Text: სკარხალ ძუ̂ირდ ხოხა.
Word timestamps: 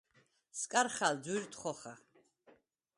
სკარხალ 0.59 1.13
ძუ̂ირდ 1.23 1.51
ხოხა. 1.59 1.93